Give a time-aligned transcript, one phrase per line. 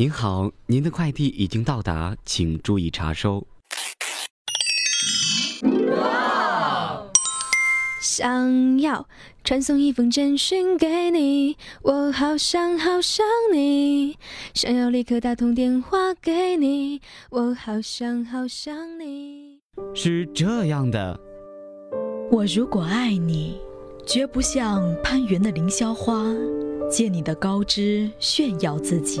[0.00, 3.44] 您好，您的快递已经到达，请注意查收。
[8.00, 9.08] 想要
[9.42, 14.16] 传送一封简讯给你，我好想好想你。
[14.54, 19.58] 想要立刻打通电话给你，我好想好想你。
[19.96, 21.18] 是这样的，
[22.30, 23.60] 我如果爱你，
[24.06, 26.24] 绝不像攀援的凌霄花，
[26.88, 29.20] 借你的高枝炫耀自己。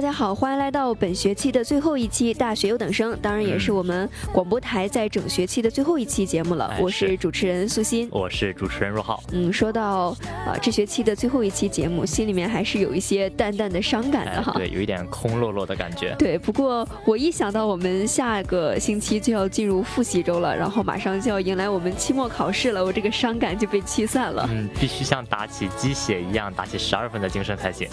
[0.00, 6.68] 大家好，欢迎来到本学期的最后一期大学优等生，当然也是我们广播台在整学期的最后一期节目了。
[6.68, 8.08] 哎我是是主持人苏欣。
[8.10, 9.22] 我是主持人若浩。
[9.30, 16.16] 嗯，说到啊、这学期的最后一期节目，心里面还是有一些淡淡的伤感的哈。，哎对，有一点空落落的感觉。
[16.18, 24.48] 对，不过我一想到我们下个星期就要进入复习周了，然后马上就要迎来我们期末考试了，我这个伤感就被驱散了。
[24.50, 27.86] 嗯，必须像打起鸡血一样，打起十二分的精神才行。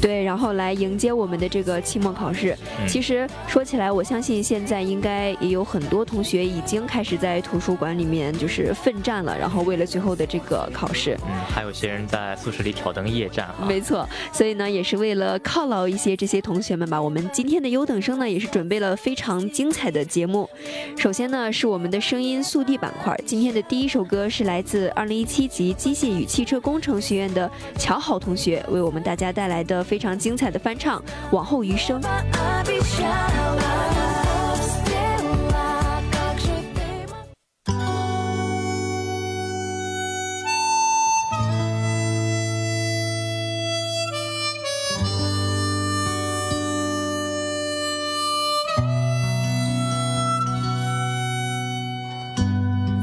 [0.00, 2.56] 对，然后来迎接我们的这个期末考试。
[2.80, 11.18] 嗯其实说起来，我相信现在应该也有很多同学已经开始在图书馆里面就是奋战了，然后为了最后的这个考试。
[11.28, 13.66] 嗯，还有些人在宿舍里挑灯夜战哈。
[13.66, 20.48] 没错，所以呢，也是为了犒劳一些这些同学们吧，我们今天的优等生呢，也是准备了非常精彩的节目。
[20.96, 31.00] 首先呢，是我们的声音速递板块，今天的第一首歌是来自2017级机械与汽车工程学院的乔好同学为我们大家带来的非常精彩的翻唱
[31.32, 31.98] 《往后余生》。《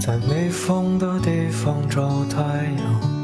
[0.08, 2.44] 在没风的地方找太
[2.78, 3.15] 阳，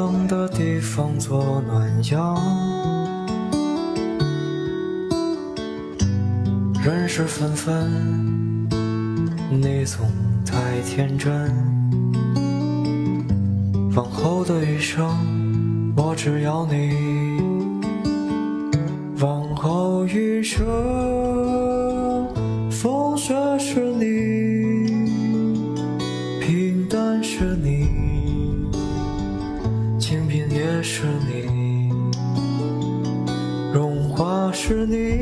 [0.00, 2.34] 冷的地方做暖阳。
[6.82, 8.66] 人事纷纷，
[9.50, 10.10] 你总
[10.46, 11.52] 太天真。
[13.94, 15.04] 往后的余生，
[15.94, 17.42] 我只要你。
[19.20, 20.64] 往后余生，
[22.70, 24.86] 风雪是你，
[26.40, 28.19] 平淡是你，
[30.82, 31.90] 是你，
[33.72, 35.19] 融化是你，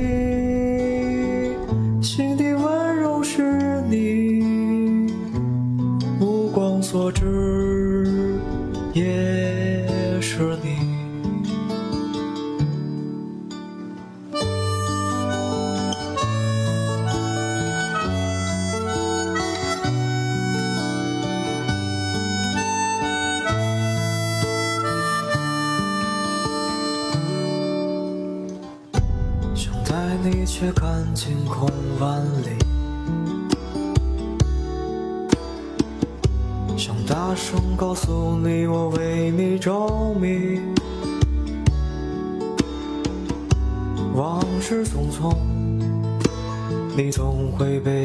[45.18, 45.36] 痛，
[46.96, 48.04] 你总会被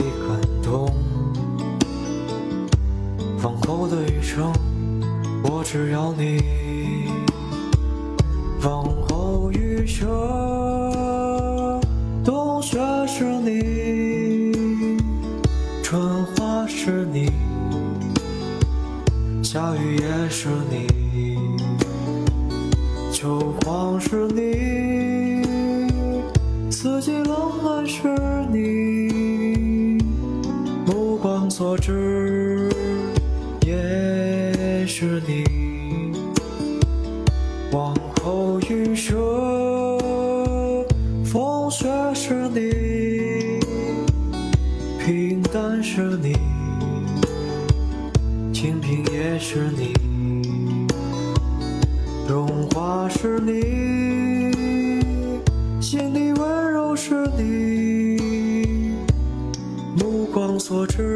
[48.63, 49.92] 清贫也是你，
[52.30, 53.60] 荣华是你，
[55.81, 58.95] 心底温柔是你，
[60.00, 61.12] 目光所至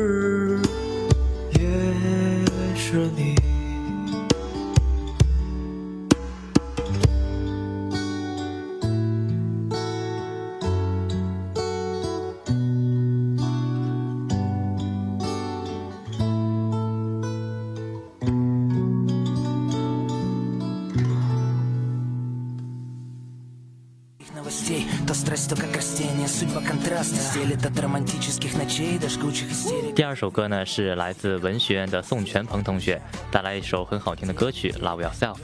[29.95, 32.99] 第二首歌呢是来自文学院的宋全鹏同学
[33.29, 35.35] 带来一首很好听的歌曲《Love Yourself》。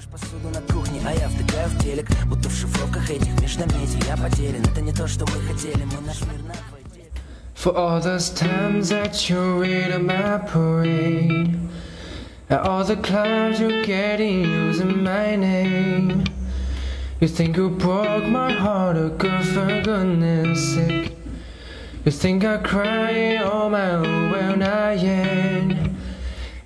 [7.56, 11.56] For all those times that you read in my parade
[12.50, 16.24] And all the clowns you're getting using my name
[17.22, 21.23] You think you broke my heart, oh girl, for goodness sake
[22.06, 25.90] You think I cry all my own, well not yet.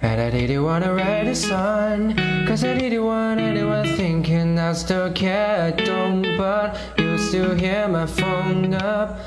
[0.02, 2.16] And I didn't wanna write a song
[2.48, 4.58] Cause I didn't want anyone thinking.
[4.58, 9.20] I still care I don't But you still hear my phone up.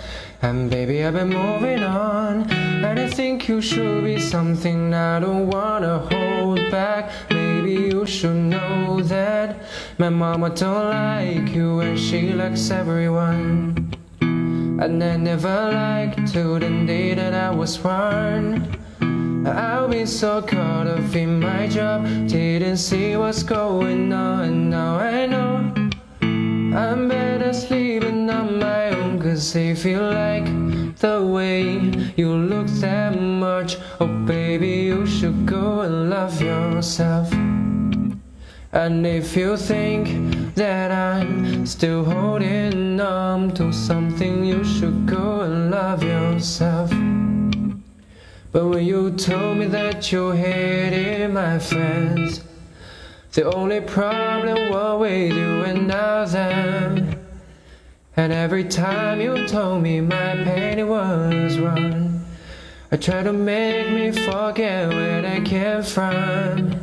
[0.43, 5.47] And baby I've been moving on And I think you should be something I don't
[5.47, 7.13] wanna hold back.
[7.31, 9.63] Maybe you should know that
[9.97, 14.00] My mama don't like you and she likes everyone
[14.81, 18.67] and I never liked to the day that I was born.
[19.47, 24.71] I've been so caught up in my job, didn't see what's going on.
[24.71, 25.75] Now I know
[26.23, 30.47] I'm better sleeping on my own, cause I feel like
[30.97, 31.63] the way
[32.17, 33.77] you look that much.
[34.01, 37.31] Oh, baby, you should go and love yourself.
[38.73, 45.71] And if you think that I'm still holding on to something, you should go and
[45.71, 46.91] love yourself.
[48.53, 52.45] But when you told me that you hated my friends,
[53.33, 57.19] the only problem was with you and now them.
[58.19, 62.23] And every time you told me my pain was wrong,
[62.93, 66.80] I tried to make me forget where I came from.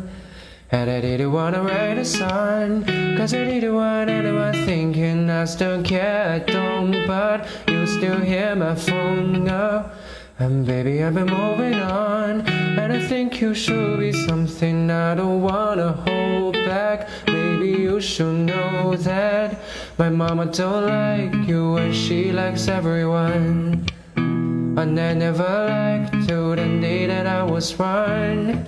[0.70, 2.84] And I didn't wanna write a song
[3.16, 5.30] Cause I didn't want anyone thinking.
[5.30, 9.96] I still care I don't But you still hear my phone up
[10.40, 12.42] And baby I've been moving on.
[12.42, 17.08] And I think you should be something I don't wanna hold back.
[17.28, 19.62] Maybe you should know that
[19.98, 23.86] My mama don't like you and she likes everyone.
[24.18, 28.68] And I never liked you the day that I was born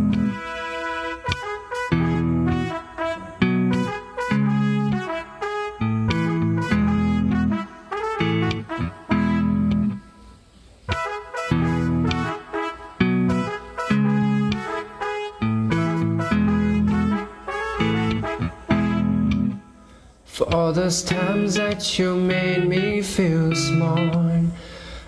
[20.71, 24.49] Those times that you made me feel small.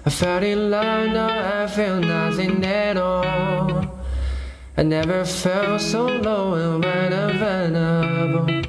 [0.05, 3.85] I felt in love, now I feel nothing at all.
[4.75, 6.83] I never felt so low and
[7.39, 8.63] vulnerable.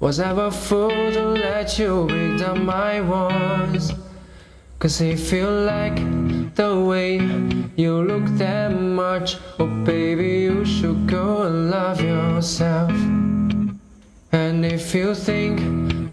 [0.00, 3.92] Was I a fool to let you break down my walls?
[4.78, 5.96] Cause I feel like
[6.54, 7.18] the way
[7.76, 9.36] you look that much.
[9.58, 12.90] Oh baby you should go and love yourself.
[14.32, 15.89] And if you think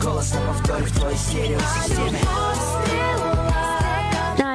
[0.00, 2.18] голос на повторе в твоей стереосистеме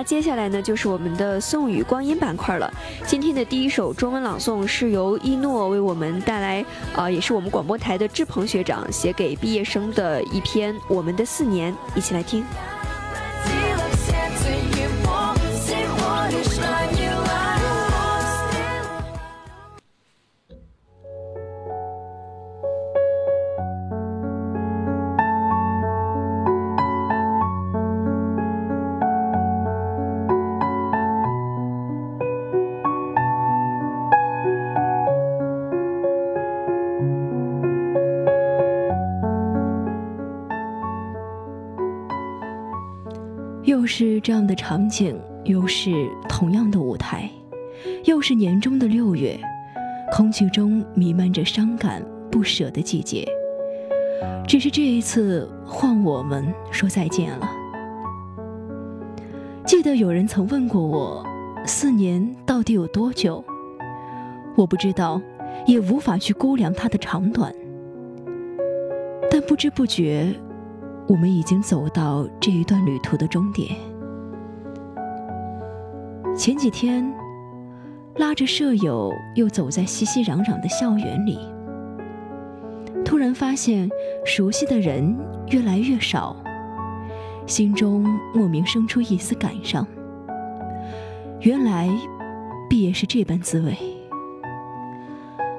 [0.05, 2.71] 接下来呢，就是我们的宋语光阴板块了。
[3.05, 12.43] 今天的第一首中文朗诵是由一诺为我们带来，呃，也是我们广播台的志鹏学长写给毕业生的一篇《我们的四年》，一起来听。
[43.84, 45.14] 又是这样的场景，
[45.44, 47.28] 又是同样的舞台，
[48.04, 49.38] 又是年终的六月，
[50.10, 53.28] 空气中弥漫着伤感、不舍的季节。
[54.48, 57.46] 只是这一次，换我们说再见了。
[59.66, 61.22] 记得有人曾问过我，
[61.66, 63.44] 四年到底有多久？
[64.56, 65.20] 我不知道，
[65.66, 67.54] 也无法去估量它的长短。
[69.30, 70.34] 但不知不觉。
[71.06, 73.70] 我们已经走到这一段旅途的终点。
[76.36, 77.12] 前几天，
[78.16, 81.38] 拉着舍友又走在熙熙攘攘的校园里，
[83.04, 83.88] 突然发现
[84.24, 85.16] 熟悉的人
[85.50, 86.34] 越来越少，
[87.46, 88.02] 心中
[88.34, 89.86] 莫名生出一丝感伤。
[91.40, 91.88] 原来，
[92.68, 93.76] 毕业是这般滋味。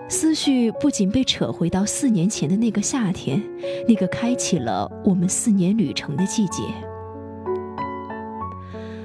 [0.07, 3.41] 思绪不仅被扯回到四年前的那个夏天，
[3.87, 6.63] 那个开启了我们四年旅程的季节。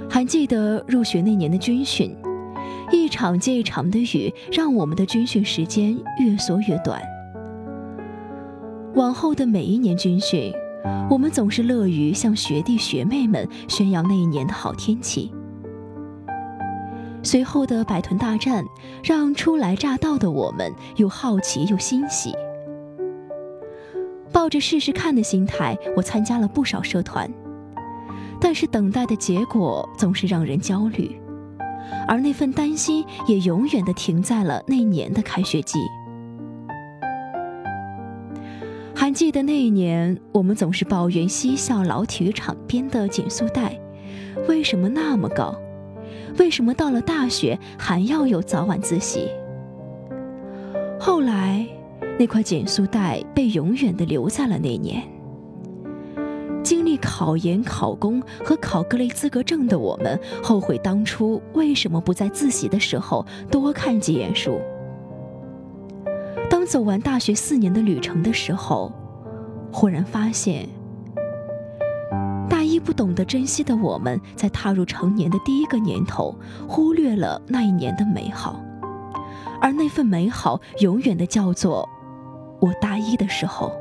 [0.08, 2.14] 还记得入学那年的军训，
[2.92, 7.00] 一场接一场的雨，让我们的军训时间越缩越短。
[8.94, 10.52] 往后的每一年军训，
[11.08, 15.32] 我们总是乐于向学弟学妹们宣扬那一年的好天气。
[17.22, 18.64] 随后的百团大战，
[19.04, 22.34] 让初来乍到的我们又好奇又欣喜。
[24.32, 27.30] 抱着试试看的心态，我参加了不少社团，
[28.40, 31.20] 但是等待的结果总是让人焦虑，
[32.08, 35.78] 而那份担心也永远的停在了那年的开学季。
[38.94, 43.78] 还记得那一年，我们总是抱怨西校老体育场边的减速带
[44.48, 45.54] 为什么那么高。
[46.38, 49.28] 为什么到了大学还要有早晚自习？
[50.98, 51.66] 后来，
[52.18, 55.02] 那块减速带被永远的留在了那年。
[56.62, 64.60] 经历考研、考公和考各类资格证的我们，后悔当初为什么不在自习的时候多看几眼书。
[66.50, 68.92] 当走完大学四年的旅程的时候，
[69.72, 70.68] 忽然发现。
[72.84, 76.34] 不懂得珍惜的我们，在踏入成年的第一个年头，
[76.66, 78.60] 忽略了那一年的美好，
[79.60, 81.88] 而那份美好，永远的叫做
[82.60, 83.72] 我大一的时候。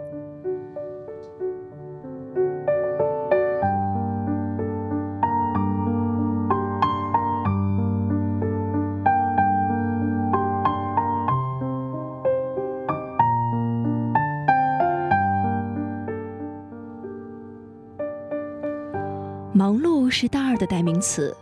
[20.09, 21.35] 是大二的代名词。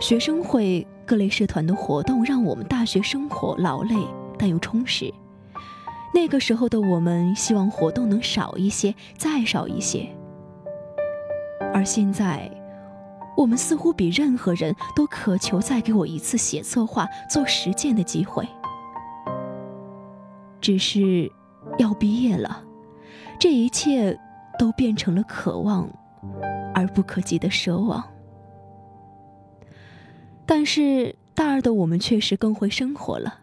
[0.00, 3.94] 学生会各类社团的活动让我们大学生活劳累
[4.38, 5.12] 但又充实。
[6.12, 10.08] 那个时候的我们希望活动能少一些，再少一些。
[11.72, 12.50] 而现在，
[13.36, 18.46] 我们似乎比任何人都渴求再给我一次写策划、做实践的机会。
[20.60, 21.30] 只是，
[21.78, 22.62] 要毕业了，
[23.38, 24.16] 这一切
[24.56, 25.88] 都变成了渴望。
[26.74, 28.04] 而不可及的奢望，
[30.44, 33.40] 但是大二的我们确实更会生活了，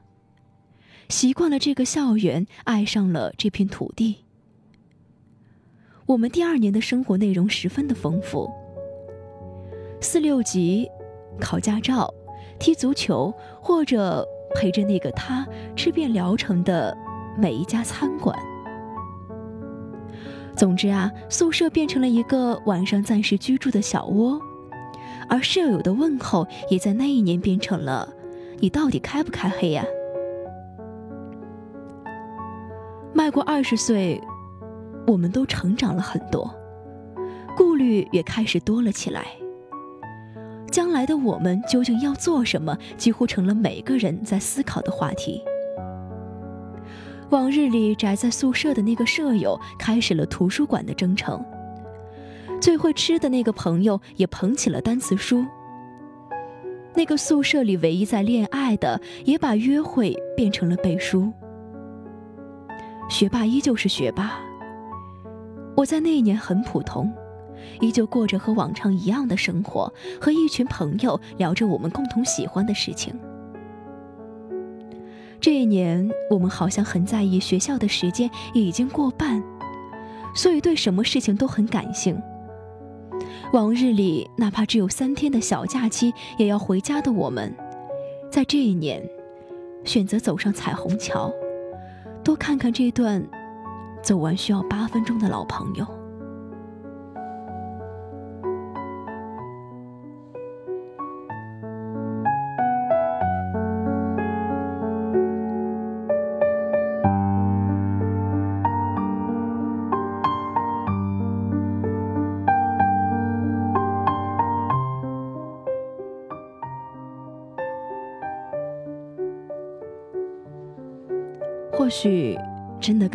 [1.09, 4.25] 习惯了这个校园，爱上了这片土地。
[6.07, 8.51] 我们第二年的生活内容十分的丰富，
[10.01, 10.89] 四六级、
[11.39, 12.13] 考驾照、
[12.59, 16.95] 踢足球，或者陪着那个他吃遍聊城的
[17.37, 18.37] 每一家餐馆。
[20.55, 24.39] 总之啊，宿舍变成了一个晚上暂时居住的小窝，
[25.27, 28.07] 而舍友的问候也在那一年变成了
[28.59, 29.83] “你到底开不开黑呀？”
[33.13, 34.21] 迈过二十岁，
[35.07, 36.53] 我们都成长了很多，
[37.55, 39.25] 顾虑也开始多了起来。
[40.71, 45.41] 将来的我们究竟要做什么，几乎成了每个人在思考的话题。
[47.31, 51.41] 往日里宅在宿舍的那个舍友开始了图书馆的征程，
[52.59, 55.45] 最会吃的那个朋友也捧起了单词书。
[56.93, 61.31] 那个宿舍里唯一在恋爱的，也把约会变成了背书。
[63.09, 64.37] 学霸依旧是学霸。
[65.77, 67.09] 我在那一年很普通，
[67.79, 73.17] 依旧过着和往常一样的生活，和一群朋友聊着我们共同喜欢的事情。
[75.41, 79.43] 这一年，我们好像很在意学校的时间已经过半，
[80.35, 82.15] 所以对什么事情都很感性。
[83.51, 87.51] 往日里，哪怕只有三天的小假期也要回家的我们，
[88.29, 89.03] 在这一年，
[89.83, 91.33] 选择走上彩虹桥，
[92.23, 93.27] 多看看这段
[94.03, 96.00] 走完需要八分钟的老朋友。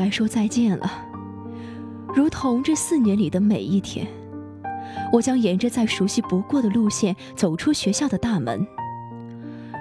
[0.07, 0.89] 该说再见了。
[2.15, 4.07] 如同这四年里的每一天，
[5.13, 8.65] 我将沿着再熟悉不过的路线走出学校的大门。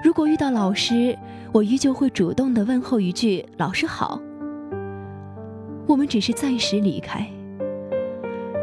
[0.03, 1.15] 如果遇到老师，
[1.51, 4.19] 我依旧会主动的问候一句“老师好”。
[5.85, 7.23] 我们只是暂时离开。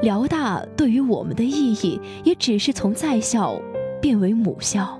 [0.02, 3.56] 辽大对于我们的意义，也只是从在校
[4.00, 4.98] 变为母校。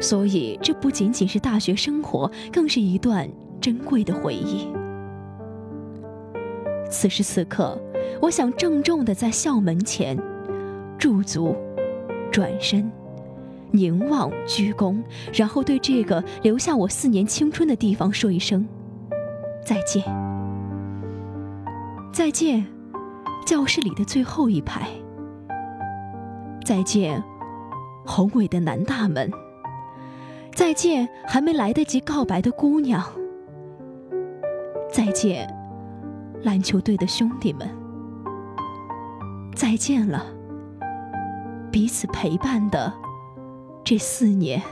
[0.00, 3.28] 所以，这不仅仅是大学生活，更是一段
[3.60, 4.66] 珍贵的回忆。
[6.98, 7.78] 此时此刻，
[8.22, 10.16] 我想郑重地在校门前
[10.96, 11.54] 驻足，
[12.32, 12.90] 转身，
[13.70, 14.96] 凝望，鞠躬，
[15.34, 18.66] 然后对这个留下我四年青春的地方说一声
[19.62, 20.02] 再见。
[22.14, 22.66] 再见，
[23.44, 24.88] 教室里的最后一排。
[26.64, 27.22] 再见，
[28.06, 29.30] 宏伟的南大门。
[30.54, 33.04] 再见，还没来得及告白的姑娘。
[34.90, 35.46] 再见，
[36.46, 37.68] 篮球队的兄弟们。
[39.52, 40.24] 再见了，
[41.72, 42.92] 彼此陪伴的
[43.82, 44.62] 这四年。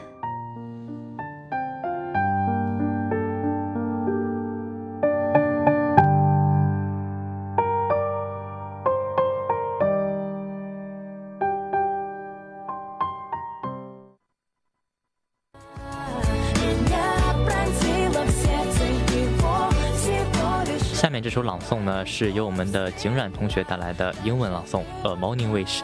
[21.35, 25.81] 首朗诵呢，是由我们的景冉同学带来的英文朗诵《A Morning Wish》。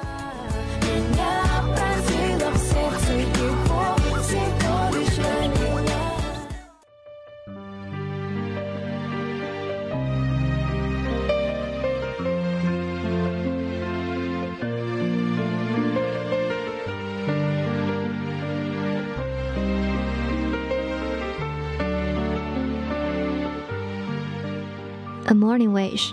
[25.31, 26.13] A morning wish.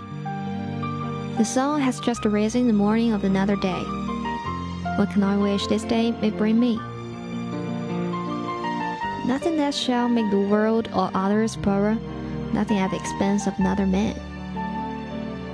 [1.38, 3.82] The sun has just risen the morning of another day.
[4.94, 6.76] What can I wish this day may bring me?
[9.26, 11.98] Nothing that shall make the world or others poorer,
[12.52, 14.14] nothing at the expense of another man.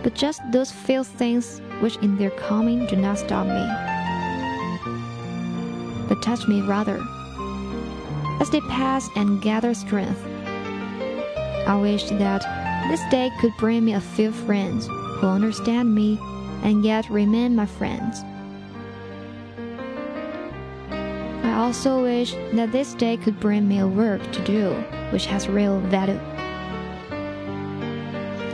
[0.02, 3.66] But just those few things which in their coming do not stop me,
[6.06, 7.02] but touch me rather.
[8.42, 10.22] As they pass and gather strength,
[11.66, 16.18] I wish that this day could bring me a few friends who understand me
[16.62, 18.22] and yet remain my friends.
[21.44, 24.72] I also wish that this day could bring me a work to do
[25.10, 26.20] which has real value.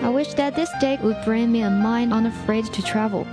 [0.03, 3.27] I wish that this day would bring me a mind unafraid to travel.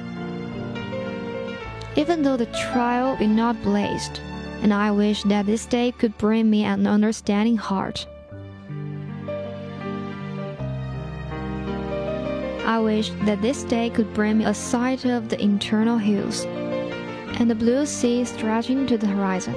[1.96, 4.20] Even though the trial be not blazed,
[4.62, 8.06] and I wish that this day could bring me an understanding heart.
[12.68, 16.44] I wish that this day could bring me a sight of the internal hills
[17.40, 19.56] and the blue sea stretching to the horizon,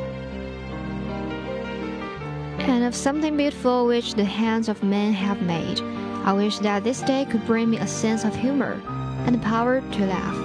[2.61, 5.81] and of something beautiful which the hands of men have made.
[6.25, 8.81] I wish that this day could bring me a sense of humor
[9.27, 10.37] and the power to laugh.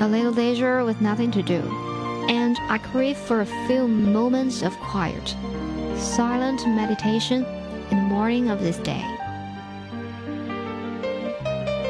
[0.00, 1.60] A little leisure with nothing to do,
[2.28, 5.36] and I crave for a few moments of quiet,
[5.96, 7.44] silent meditation
[7.92, 9.15] in the morning of this day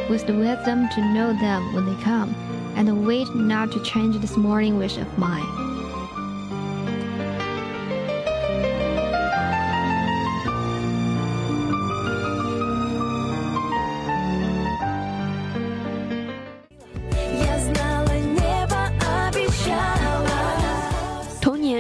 [0.09, 2.35] with the wisdom to know them when they come,
[2.77, 5.66] and the weight not to change this morning wish of mine.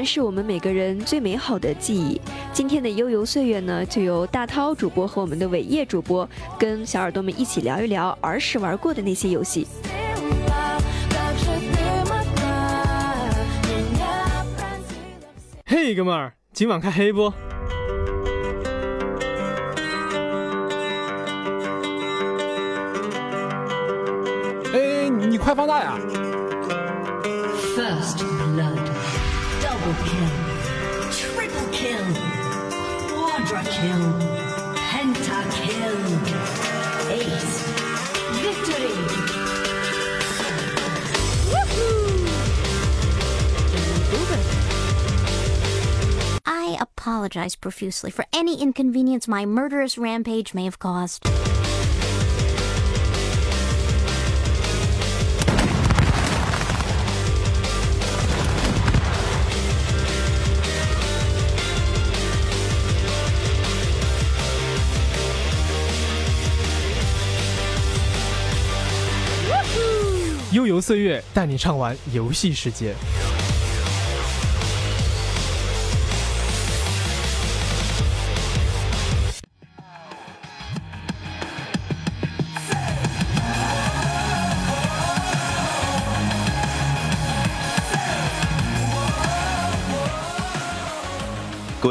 [0.06, 2.20] 是我们每个人最美好的记忆。
[2.52, 9.66] 今天的悠游岁月呢，就由大涛主播和我们的伟业主播跟小耳朵们一起聊一聊儿时玩过的那些游戏。
[15.66, 17.32] 嘿，哥们儿，今晚开黑不？
[24.72, 25.98] 哎，你快放大呀！
[33.76, 34.16] Kill,
[37.10, 37.62] ace,
[38.32, 38.94] victory.
[46.46, 51.26] I apologize profusely for any inconvenience my murderous rampage may have caused.
[70.66, 72.92] 悠游岁月带你畅玩游戏世界。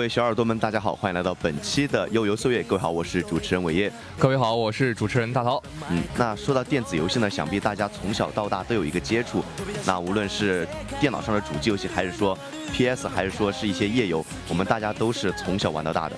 [0.05, 2.61] 位小耳朵们，大家好，欢迎来到本期的悠游岁月。
[2.61, 3.91] 各位好，我是主持人伟业。
[4.19, 5.59] 各位好，我是主持人大涛。
[5.89, 9.43] 嗯，那说到电子游戏呢，想必大家从小到大都有一个接触。
[9.83, 10.67] 那无论是
[10.99, 12.37] 电脑上的主机游戏，还是说
[12.73, 16.15] PS，还是说是一些夜游，我们大家都是从小玩到大的。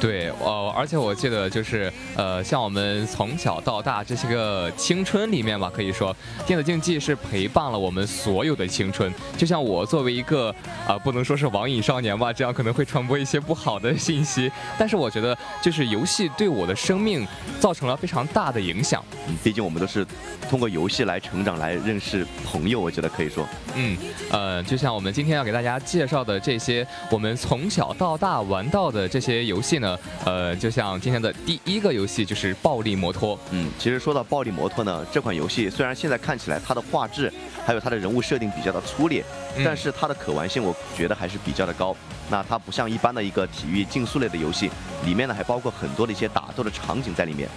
[0.00, 6.14] 对，呃，而且我记得就是，呃，像我们从小到大这些个青春里面吧，可以说
[6.46, 9.12] 电子竞技是陪伴了我们所有的青春。
[9.36, 10.50] 就像我作为一个
[10.86, 14.50] 啊、呃不能说是网瘾少年吧，这样可能会传播一些不好的信息。
[14.78, 17.26] 但是我觉得，就是游戏对我的生命
[17.58, 19.02] 造成了非常大的影响。
[19.26, 20.06] 嗯，毕竟我们都是
[20.50, 23.46] 通过游戏来成长，来认识朋友，我觉得可以说。
[23.74, 23.96] 嗯，
[24.30, 33.36] 呃，就像我们今天要给大家介绍的这些，我们从小到大玩到的这些游戏呢，呃，就像今天的第一个游戏就是《暴力摩托》。
[33.50, 37.32] 嗯，其实说到《暴力摩托》呢，这款游戏虽然现在看起来它的画质
[37.64, 39.24] 还有它的人物设定比较的粗劣，
[39.56, 41.94] 嗯但是它的可玩性我觉得还是比较的高。
[42.30, 44.70] 那它不像一般的一个体育竞速类的游戏，
[45.04, 47.48] 里面呢还包括很多的一些打斗的场景在里面。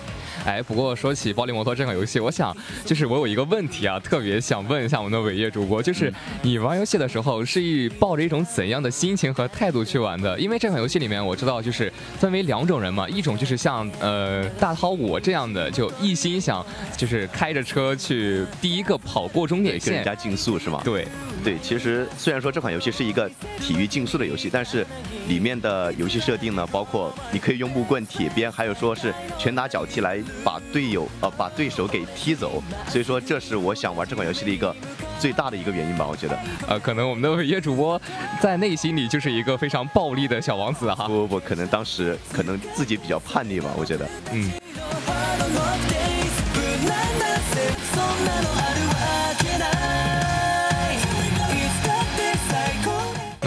[0.48, 2.56] 哎，不过说起《暴力摩托》这款游戏，我想
[2.86, 10.40] 就是我有一个问题啊，特别想问一下我们的伟业主播，就是你玩游戏的时候是以抱着一种怎样的心情和态度去玩的？
[10.40, 20.82] 因为这款游戏里面我知道就是分为两种人嘛，一种就是像呃大涛我这样的，就一心想就是开着车去第一个跑过终点线跟人家，竞速是吗？
[20.86, 21.06] 对。
[21.48, 23.32] 对，其实虽然说这款游戏是一个
[23.62, 24.86] 体育竞速的游戏，但是
[25.30, 34.76] 里面的游戏设定呢，包括你可以用木棍、铁鞭，还有说是拳打脚踢来把队友呃把对手给踢走，所以说这是我想玩这款游戏的一个
[35.22, 36.38] 最大的一个原因吧，我觉得。
[36.68, 38.02] 呃，可能我们的伟业主播
[38.42, 41.08] 在内心里就是一个非常暴力的小王子哈。
[41.08, 44.06] 不不不，可能当时可能自己比较叛逆吧，我觉得。
[44.34, 44.52] 嗯。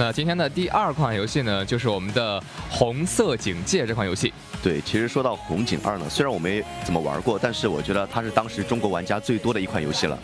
[0.00, 4.32] 那今天的第二款游戏呢，就是我们的《红色警戒》这款游戏。
[4.62, 10.18] 对，其实说到《红警二》呢，虽然我没怎么玩过，但是我觉得它是当时中国玩家最多的一款游戏了。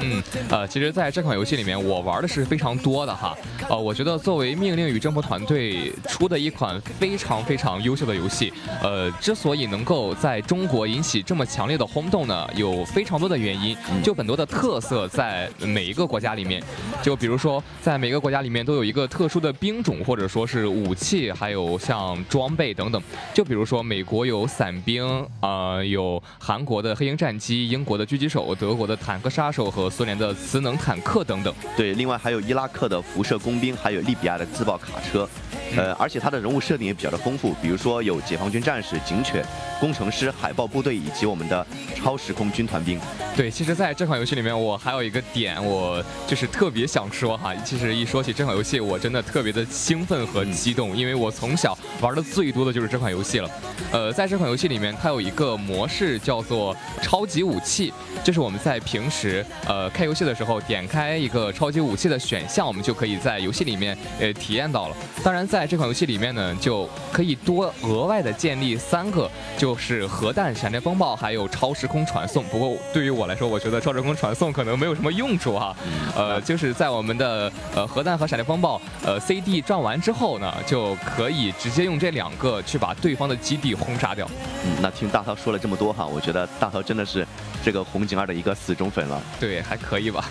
[0.00, 3.36] 嗯，呃，其实在这款游戏里面，我玩的是非常多的哈。
[3.68, 16.62] 呃，我觉得作为命令与征服团队出的一款非常非常优秀的游戏，呃，之所以能够在中国引起这么强烈的轰动呢，有非常多的原因，就很多的特色在每一个国家里面。
[17.02, 23.02] 就比如说，在每个国家里面都有一个特殊的兵种，或者说是武器，还有像装备等等。
[23.32, 25.04] 就比如说，美国有伞兵，
[25.40, 31.54] 呃，有韩国的黑鹰战机，英国的狙击手，德国的坦克杀手和苏联的磁能坦克等等。
[31.76, 35.28] 对，另外还有伊拉克的辐射工兵，还有利比亚的自爆卡车。
[35.76, 39.44] 呃，而且它的人物设定也比较的丰富，比如说有解放军战士、警犬、
[39.80, 42.98] 工程师、海豹部队以及我们的超时空军团兵。
[43.36, 47.54] 对，其实在这款游戏里面，我还有一个点，我就是特别想说哈。
[47.64, 53.50] 其实一说起这款游戏，我真的特别的兴奋和激动，因为我从小玩的最多的就是这款游戏了。
[53.92, 57.92] 呃，在这款游戏里面，它有一个模式叫做超级武器，
[58.24, 64.96] 就是我们在平时呃开游戏的时候，点开一个超级武器的选项，我们就可以在游戏里面呃体验到了。
[65.22, 72.44] 当然，在在这款游戏里面呢，就可以多额外的建立三个，就是核弹、闪电风暴还有超时空传送。
[72.44, 75.76] 不过对于我来说，我觉得超时空传送可能没有什么用处哈。
[76.14, 84.30] 呃，就是在我们的呃核弹和闪电风暴呃 CD 转完之后呢，就可以直接用这两个去把对方的基地轰炸掉。
[84.64, 87.26] 嗯，那听大涛说了这么多哈，我觉得大涛真的是
[87.64, 89.20] 这个红警二的一个死忠粉了。
[89.40, 90.24] 对，还可以吧。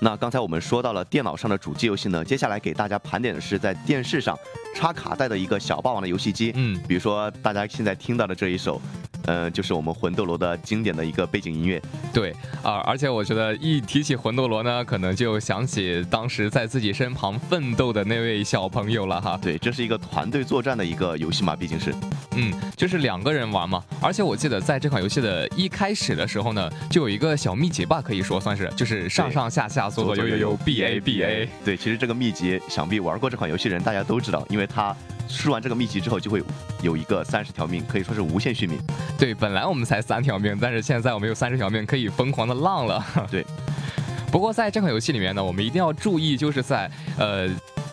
[0.00, 4.38] 那刚才我们说到了电脑上的主机游戏呢，接下来给大家盘点的是在电视上
[4.74, 6.52] 插卡带的一个小霸王的游戏机。
[6.54, 8.80] 嗯，比如说大家现在听到的这一首，
[9.26, 11.82] 嗯，就是我们魂斗罗的经典的一个背景音乐。
[12.12, 12.32] 对
[12.62, 19.38] 啊，而且我觉得一提起魂斗罗呢，可能就想起当时在自己身旁奋斗的那位小朋友了哈。
[19.42, 21.92] 对，这是一个团队作战的一个游戏嘛，毕竟是。
[22.36, 23.82] 嗯，就是两个人玩嘛。
[24.00, 31.48] 而且我记得在这款游戏的一开始的时候呢，就有一个小秘籍吧，可以说算是，就是上上下下下左左右右右 B A B A。
[31.64, 34.94] 对，其实这个秘籍，想必玩过这款游戏的人大家都知道，因为它
[35.28, 36.42] 输完这个秘籍之后就会
[36.82, 38.78] 有一个三十条命，可以说是无限续命。
[39.18, 43.04] 对，本来我们才三条命，但是现在我们有三十条命，可以疯狂的浪了。
[43.30, 43.44] 对。
[44.30, 47.48] 不过在这款游戏里面呢，我们一定要注意，就是在呃。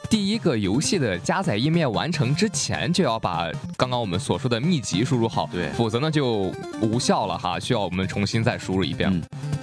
[0.08, 9.12] 第一个游戏的加载页面完成之前，就要把刚刚我们所说的秘籍输入好，对，否则呢就无效了哈，需要我们重新再输入一遍。
[9.12, 9.55] 那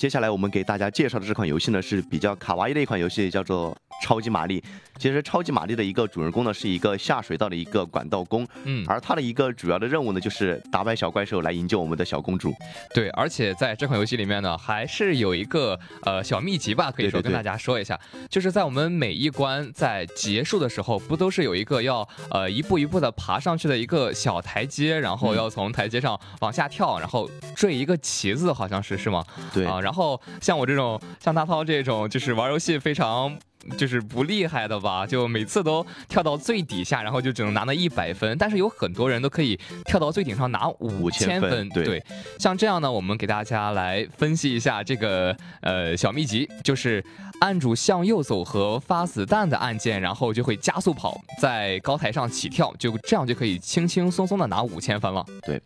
[0.00, 3.76] 接下来我们给大家介绍的这款游戏呢，是比较卡哇伊的一款游戏，叫做。
[4.02, 4.62] 超级玛丽，
[4.98, 12.52] 其实超级玛丽的一个主人公呢，是一个下水道的一个管道工，嗯，而他的一个主要的任务呢，就是打败小怪兽来营救我们的小公主。
[12.94, 29.24] 对，而且在这款游戏里面呢，还是有一个呃小秘籍吧，可以说跟大家说一下，就是在我们每一关在结束的时候，不都是有一个要呃一步一步的爬上去的一个小台阶，然后要从台阶上往下跳，然后坠一个旗子，好像是是吗？
[29.52, 33.38] 对啊，然后像我这种像大涛这种，就是玩游戏非常。
[33.76, 38.36] 就是不厉害的吧，就每次都跳到最底下，然后就只能拿那一百分。
[38.38, 41.68] 但是有很多人都可以跳到最顶上拿五千分。
[41.70, 42.02] 对，
[42.38, 47.04] 像这样呢，我们给大家来分析一下这个呃小秘籍，就是
[47.40, 55.24] 按住向右走和发子弹的按键，然后就会加速跑，在高台上起跳，就这样就可以轻轻松松的拿五千分了。
[55.42, 55.60] 对。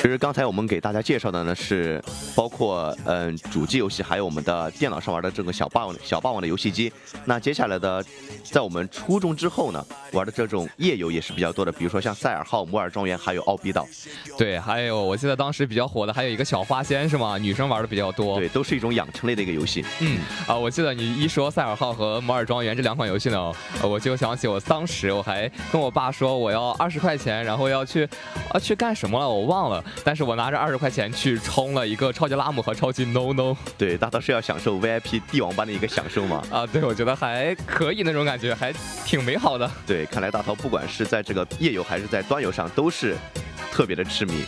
[0.00, 2.02] 其实刚才我们给大家介绍的呢是
[2.34, 6.90] 包括嗯主机游戏，还有我们的电脑上玩的这个小霸王小霸王的游戏机。
[7.26, 8.02] 那接下来的，
[8.42, 13.86] 在我们初中之后呢玩的这种页游也是比较多的，比如说像赛尔号、摩尔庄园，还有奥比岛。
[14.38, 17.36] 对，还有我记得当时比较火的还有一个小花仙是吗？
[17.36, 18.38] 女生玩的比较多。
[18.38, 19.84] 对，都是一种养成类的一个游戏。
[20.00, 28.08] 嗯啊，我记得你一说赛尔号和摩尔庄园这两款游戏呢，我就想起我当时我还跟我爸说我要二十块钱，然后要去
[28.50, 29.84] 啊去干什么了，我忘了。
[30.02, 33.56] 但是我拿着二十块钱去充了一个超级拉姆和超级 No No。
[33.76, 36.42] 对，大涛是要享受 VIP 帝王般的一个享受嘛。
[36.50, 38.72] 啊，对，我觉得还可以那种感觉，还
[39.04, 39.70] 挺美好的。
[39.86, 43.16] 对，看来大涛不管是在这个夜游还是在端游上，都是
[43.70, 44.44] 特别的痴迷。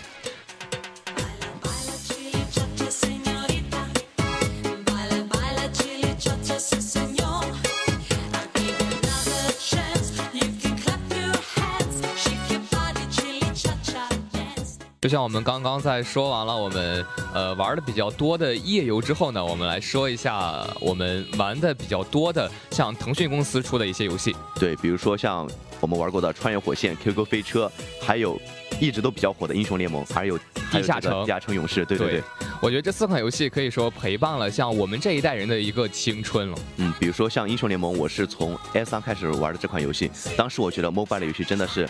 [15.03, 24.33] 就像我们刚刚在说完了我们呃玩的比较多的夜游之后呢，我们来说一下我们玩的比较多的，像腾讯公司出的一些游戏。
[24.61, 27.69] 对，比如说像我们玩过的《穿越火线》、QQ 飞车，
[28.01, 28.41] 还有
[28.83, 30.37] 一直都比较火的《英雄联盟》，还有
[30.73, 31.85] 地下城、地下城勇士。
[31.85, 32.23] 对对对，
[32.61, 36.59] 我觉得这四款游戏可以说陪伴了像我们这一代人的一个青春了。
[36.79, 41.88] 嗯，比如说像《英雄联盟》，我是从 S 三开始玩的这款游戏，当时我觉得 mobile 的游戏真的是，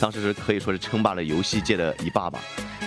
[0.00, 2.40] 当时是可以说是称霸了游戏界的一霸吧。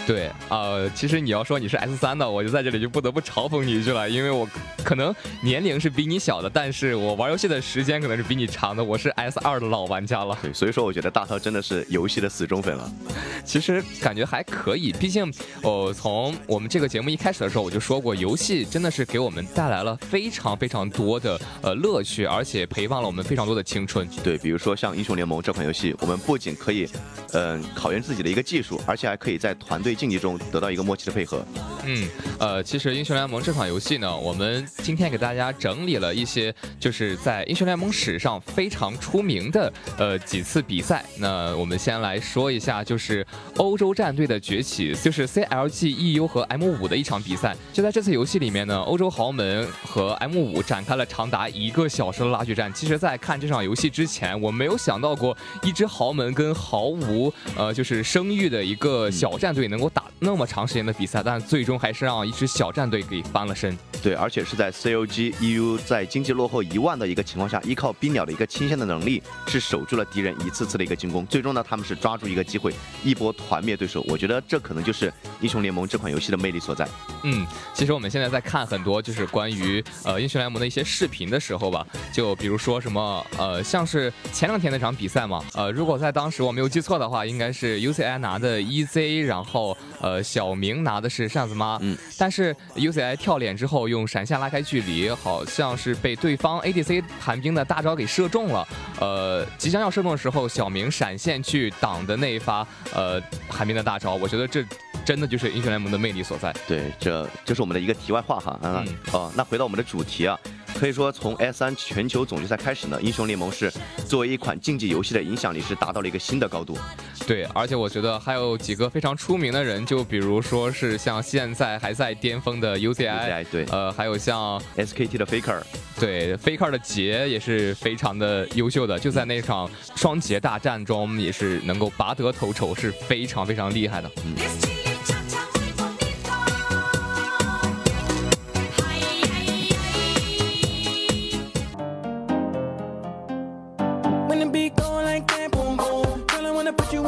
[0.06, 4.46] 对，呃，其实你要说你是 S 三的，我就在这里就不得不嘲讽你一句了，因为我
[4.84, 10.38] 可能年龄是比你小的，但是我玩游戏的时间可能是比你长的，我是 S 二的老玩家了。
[10.42, 12.92] 对，所以说我觉得大涛真的是游戏的死忠粉了。
[13.46, 24.06] 其实感觉还可以，毕竟，呃，从我们这个节目一开始的时候我就说过，游戏真的是给我们带来了非常非常多的呃乐趣，而且陪伴了我们非常多的青春。
[24.22, 26.89] 对，比如说像英雄联盟这款游戏，我们不仅可以，
[27.32, 31.45] 嗯、考验自己的一个技术，而且还可以在团队竞技中得到一个默契的配合。
[31.86, 32.08] 嗯，
[32.39, 41.03] 呃，其实英雄联盟这款游戏呢，我们今天给大家整理了一些，就是在英雄联盟史上非常出名的呃几次比赛。
[41.17, 43.25] 那我们先来说一下，就是
[43.58, 47.56] 欧洲战队的崛起，就是 CLG EU 和 M 五的一场比赛。
[47.71, 52.71] 就在这次游戏里面呢，欧洲豪门和 M 五展开了长达一个小时的拉锯战。
[52.73, 63.78] 其实，在看这场游戏之前，我没有想到过一支豪门跟毫无呃就是声誉的一个小战队能够打那么长时间的比赛，但最终还是让一支小战队给翻了身。
[64.02, 71.26] 对，而且是在 COG EU 在经济落后一万的一个情况下，依靠冰鸟的一个清线的能力，是守住了敌人一次次的一个进攻。
[71.28, 74.04] 最终呢，他们是抓住一个机会，一波团灭对手。
[74.08, 76.88] 我觉得这可能就是英雄联盟这款游戏的魅力所在。
[77.24, 98.68] 嗯，其实我们现在在看很多就是关于呃英雄联盟的一些视频的时候吧，就比如说什么呃像是前两天那场比赛嘛，呃如果在当时我没有记错的话，应该是 UCI 拿的 EZ，然后呃小明拿的是扇子妈，嗯，但是 UCI 跳脸之后用闪现拉开距离，好像是被对方 ADC 寒冰的大招给射中了，
[99.00, 104.66] 呃即将要射中的时候，小明闪现去挡的那一发呃寒冰的大招，我觉得这
[105.06, 106.54] 真的就是英雄联盟的魅力所在。
[106.68, 108.52] 对，这这是我们的一个题外话哈。
[108.62, 110.40] 啊、嗯哦，那回到我们的主题啊，
[110.80, 113.72] 可以说从 S3 全球总决赛开始呢，英雄联盟是
[114.08, 116.78] 作为一款竞技游戏的影响力是达到了一个新的高度。
[117.26, 125.62] 对，而且我觉得还有几个非常出名的人，就比如说是像现在还在巅峰的 UCI，, UCI 对呃，还有像 SKT 的 Faker，
[126.00, 134.12] 对 Faker 的杰也是非常的优秀的，就在那场双杰大战中也是能够拔得头筹，是非常非常厉害的。
[134.26, 134.83] 嗯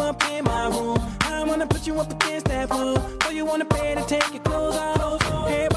[0.05, 0.97] up in my room.
[1.21, 2.97] I wanna put you up against that wall.
[3.23, 5.21] Oh, you wanna pay to take your clothes off.
[5.49, 5.74] Everybody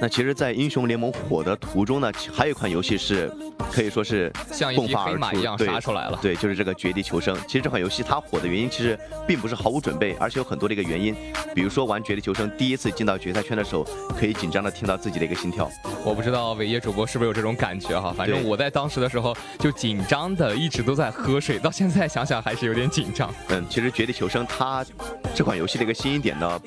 [0.00, 3.30] 那其实，在英雄联盟火的途中呢，还有一款游戏是
[3.72, 7.34] 可以说是像一匹黑马一样对杀出来了对，就是这个《绝地求生》。
[7.46, 11.14] 其实这款游戏它火的原因，其实并不是毫无准备，而且有很多的一个原因。
[11.52, 13.84] 比如说玩《绝地求生》第一次进到决赛圈的时候，
[14.16, 15.68] 可以紧张的听到自己的一个心跳。
[16.04, 23.34] 我不知道伟业主播是不是有这种感觉哈，反正我在当时的时候就紧张的一直都在喝水，到现在想想还是有点紧张。
[23.48, 24.86] 嗯，其实《绝地求生》它
[25.34, 26.60] 这款游戏的一个新一点呢，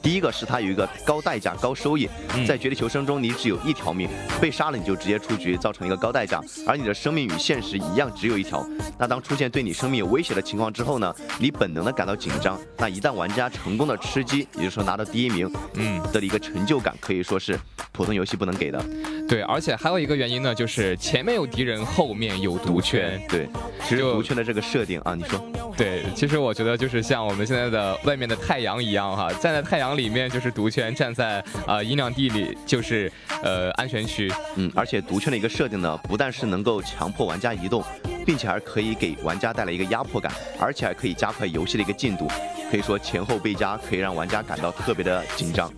[0.00, 8.62] 第一个是它有一个高代价高收益，嗯在《绝地求生》中你只有一条命，被杀了你就直接出局，造成一个高代价，而你的生命与现实一样只有一条。
[8.98, 12.60] 那当出现对你生命有威胁的情况之后呢，你本能的感到紧张。
[12.76, 17.58] 那一旦玩家成功的吃鸡，也就是说拿到第一名，嗯，的一个成就感可以说是
[17.90, 18.84] 普通游戏不能给的。
[19.26, 23.18] 对，而且还有一个原因呢，就是前面有敌人，后面有毒圈。
[23.30, 23.48] 对，
[23.86, 25.42] 其实毒圈的这个设定啊，你说。
[25.76, 33.10] 对，其实我觉得就是像我们现在的外面的太阳一样哈，站在太阳里面就是毒圈，站在呃阴凉地里就是
[33.42, 34.32] 呃安全区。
[34.56, 37.82] 嗯，而且毒圈的一个设定呢，不但是能够强迫玩家移动，
[38.26, 42.28] 并且还可以给玩家带来一个压迫感，而且还可以加快游戏的一个进度。
[42.70, 45.72] 可以说前后倍加，可以让玩家感到特别的紧张。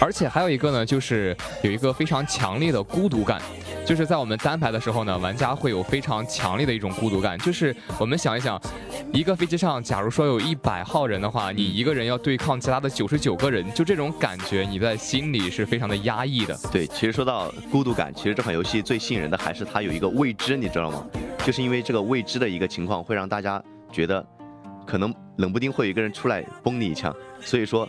[0.00, 3.42] 而且还有一个呢，就是有一个非常强烈的孤独感，
[3.84, 7.36] 就是在我们单排的时候呢，玩家会有非常强烈的一种孤独感。
[7.38, 8.60] 就是我们想一想，
[9.12, 16.56] 一个飞机上，假如说有一百号人的话，你一个人要对抗其他的九十九个人，就这种感觉，你在心里是非常的压抑的。
[16.70, 21.04] 对，其实说到孤独感，其实这款游戏最吸引人的还是它有一个未知，你知道吗？
[21.44, 24.24] 就是因为这个未知的一个情况，会让大家觉得
[24.88, 27.86] 可能冷不丁会有一个人出来崩你一枪，所以说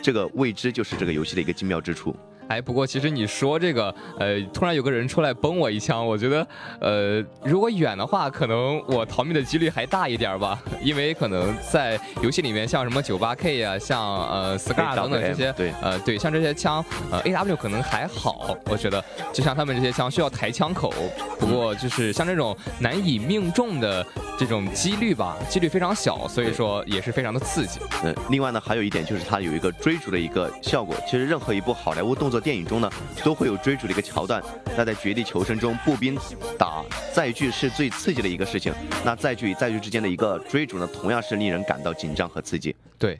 [0.00, 2.16] 这个未知就是这个游戏的一个精妙之处。
[2.50, 6.44] 哎，不过其实你说这个，呃，突然有个人出来崩我一枪，我觉得，
[6.80, 19.00] 呃，如果远的话，可能我逃命的几率还大一点吧，因为可能在游戏里面，像什么九八 K 呀、像呃 Scar 等等这些，对，呃，对，像这些枪，呃 AW 可能还好，我觉得，
[19.32, 20.92] 就像他们这些枪需要抬枪口，
[21.38, 24.04] 不过就是像这种难以命中的
[24.36, 27.78] 这种几率吧，几率非常小，所以说也是非常的刺激。
[28.02, 30.96] 嗯，另外呢，还有一点就是它有一个追逐的一个效果。
[31.06, 32.90] 其实任何一部好莱坞动作电影中呢，
[33.22, 34.42] 都会有追逐的一个桥段。
[34.76, 36.18] 那在《绝地求生》中，步兵
[36.58, 38.72] 打载具是最刺激的一个事情。
[39.04, 42.74] 那载具与载具之间的一个追逐呢，同样是令人感到紧张和刺激。
[42.98, 43.18] 对。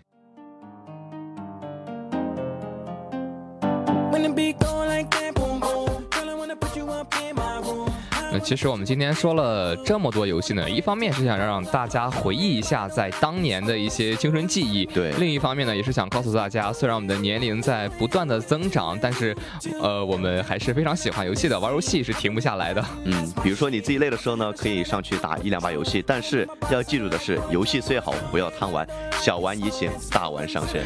[8.33, 19.37] 那其实我们今天说了这么多游戏呢，一方面是想让大家回忆一下在当年的一些青春记忆，对；另一方面呢，也是想告诉大家，虽然我们的年龄在不断的增长，但是，
[19.81, 22.85] 呃，我们还是非常喜欢游戏的，玩游戏是停不下来的。
[23.05, 28.87] 嗯，比如说你自己累的时候呢，可以上去打一两把游戏，但是要记住的是，游戏虽好，不要贪玩，
[29.20, 30.85] 小玩怡情，大玩伤身。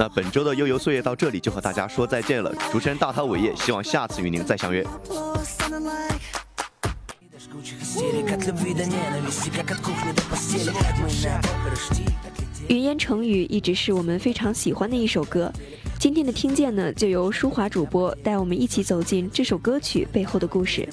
[0.00, 2.50] 那本周的悠游岁月到这里就和大家说再见了。
[2.72, 4.82] 主持人大涛伟业，希望下次与您再相约。
[12.66, 15.52] 云烟成语一直是我们非常喜欢的一首歌。
[15.98, 20.88] 今天的听见呢，就由舒华主播带我们一起走进这首歌曲背后的故事。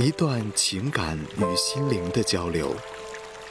[0.00, 2.72] 一段情感与心灵的交流，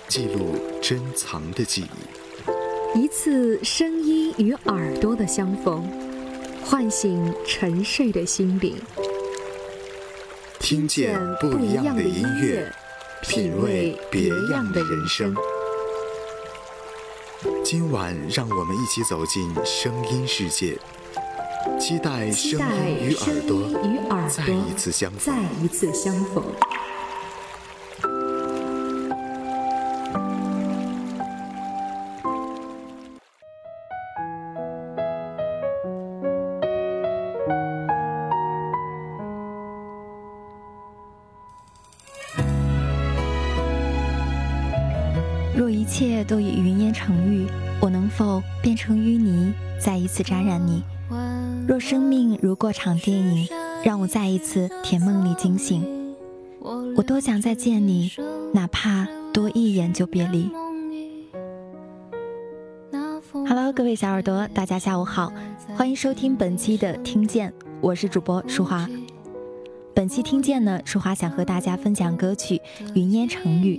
[0.08, 5.92] 记录珍藏的记忆；一次声音与耳朵的相逢，
[6.64, 8.82] 唤醒沉睡的心灵。
[10.58, 12.74] 听见不一样的音乐，
[13.24, 15.36] 品味别样的人生。
[17.62, 20.80] 今晚，让我们一起走进声音世界。
[21.80, 23.62] 期待声音与耳朵
[24.28, 25.20] 再一次相逢。
[25.20, 26.44] 再一次相逢。
[45.56, 47.48] 若一切都已云烟成玉，
[47.82, 50.84] 我能否变成淤泥，再一次沾染你？
[51.68, 53.46] 若生命如过场电影，
[53.84, 56.16] 让我再一次甜梦里惊醒。
[56.96, 58.10] 我多想再见你，
[58.54, 60.50] 哪怕多一眼就别离。
[63.46, 65.30] Hello，各位小耳朵，大家下午好，
[65.76, 68.88] 欢迎收听本期的听见，我是主播舒华。
[69.94, 72.56] 本期听见呢，舒华想和大家分享歌曲
[72.96, 73.76] 《云烟成雨》。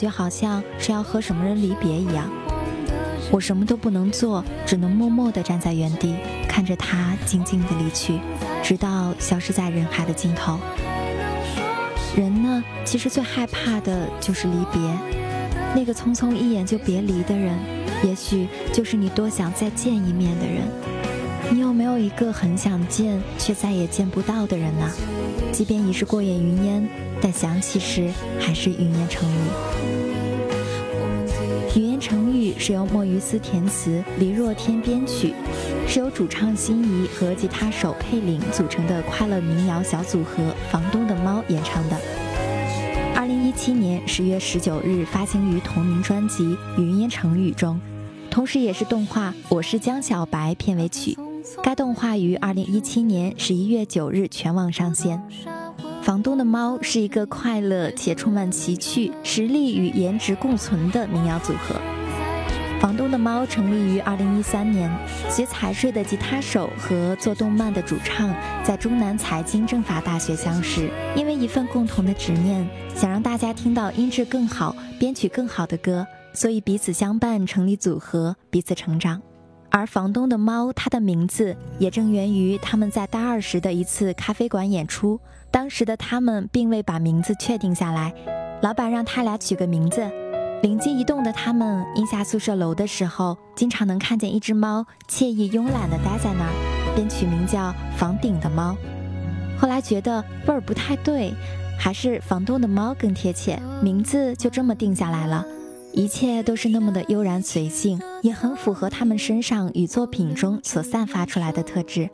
[0.00, 2.30] 觉好像是要和什么人离别一样，
[3.30, 6.16] 我什么都不能做，只能默默地站在原地，
[6.48, 8.18] 看着他静静地离去，
[8.62, 10.58] 直到消失在人海的尽头。
[12.16, 14.80] 人呢，其实最害怕的就是离别，
[15.76, 17.58] 那个匆匆一眼就别离的人，
[18.02, 20.62] 也许就是你多想再见一面的人。
[21.52, 24.90] 你有没有一个很想见却再也见不到的人呢？
[25.52, 26.88] 即便已是过眼云烟，
[27.22, 29.34] 但想起时还是语言成语。
[31.76, 35.32] 语言成语是由莫于斯填词，黎若天编曲，
[35.86, 41.96] 是由主唱心仪和吉他手佩林组成的快乐民谣小组合房东的猫演唱的。
[43.14, 46.42] 二零一七年十月十九日发行于同名专辑
[46.80, 47.80] 《语言成语》中，
[48.30, 51.16] 同时也是动画《我是江小白》片尾曲。
[51.62, 55.22] 该动画于二零一七年十一月九日全网上线。
[56.10, 61.76] 房东的猫是一个快乐且充满奇趣、实力与颜值共存的民谣组合。
[62.80, 64.90] 房东的猫成立于二零一三年，
[65.30, 68.28] 学财税的吉他手和做动漫的主唱
[68.64, 79.22] 在中南财经政法大学相识，因为一份共同的执念，想让大家听到音质更好、编曲更好的歌，所以彼此相伴，成立组合，彼此成长。
[79.72, 85.20] 而房东的猫，它的名字也正源于他们在大二时的一次咖啡馆演出。
[85.50, 88.14] 当时的他们并未把名字确定下来，
[88.62, 90.08] 老板让他俩取个名字。
[90.62, 98.76] 灵机一动的他们，一下宿舍楼的时候，经常能看见一只猫惬意慵懒地待在那儿，便取名叫“房顶的猫”。
[99.58, 101.32] 后来觉得味儿不太对，
[101.78, 105.44] 还是“房东的猫”更贴切，名字就这么定下来了。
[105.92, 112.08] 一切都是那么的悠然随性，也很符合他们身上与作品中所散发出来的特质。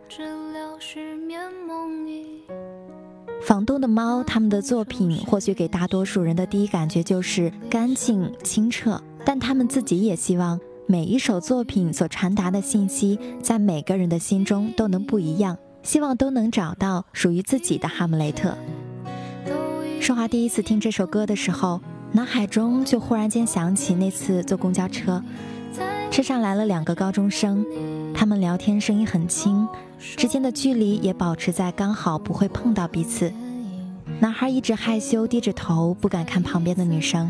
[3.42, 18.56] 房东的猫，他们的作品或许给大多数人的第一感觉就是干净清澈，但他们自己也希望每一首作品所传达的信息，在每个人的心中都能不一样，希望都能找到属于自己的哈姆雷特。
[20.00, 21.80] 说华第一次听这首歌的时候，
[22.12, 25.22] 脑海中就忽然间想起那次坐公交车，
[26.10, 27.64] 车上来了两个高中生，
[28.12, 29.68] 他们聊天声音很轻。
[29.98, 33.32] 之间的距离也保持在刚好不会碰到彼此。
[34.20, 37.28] 男孩一直害羞低着头，不敢看旁边的女生；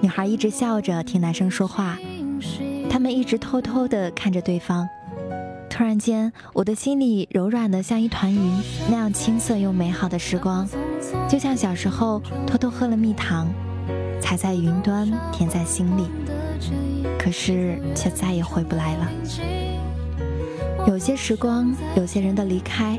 [0.00, 1.98] 女孩一直笑着听男生说话。
[2.90, 4.88] 他们一直偷偷地看着对方。
[5.70, 10.68] 突然间，我的心里柔软的像一团云，那样青涩又美好的时光，
[11.28, 13.48] 就像小时候偷偷喝了蜜糖，
[14.20, 16.06] 踩在云端，甜在心里，
[17.18, 19.08] 可是却再也回不来了。
[20.86, 22.98] 有些时光，有些人的离开，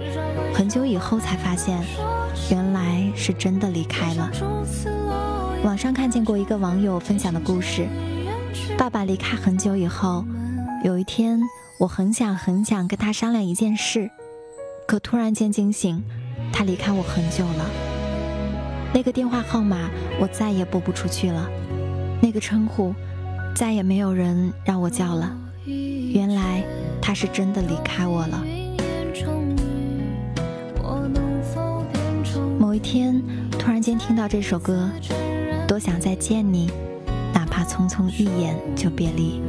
[0.54, 1.78] 很久以后才发现，
[2.50, 4.32] 原来是真的离开了。
[5.64, 7.86] 网上看见过一个网友分享的故事：
[8.78, 10.24] 爸爸离开很久以后，
[10.84, 11.40] 有一天，
[11.78, 14.10] 我很想很想跟他商量一件事，
[14.88, 16.02] 可突然间惊醒，
[16.54, 17.70] 他离开我很久了。
[18.94, 21.50] 那个电话号码我再也拨不出去了，
[22.22, 22.96] 那个称呼，
[23.54, 25.38] 再也没有人让我叫了。
[25.66, 26.64] 原来。
[27.06, 28.42] 他是真的离开我了。
[32.58, 34.90] 某一天，突然间听到这首歌，
[35.68, 36.72] 多想再见你，
[37.34, 39.42] 哪怕匆匆一眼就别离，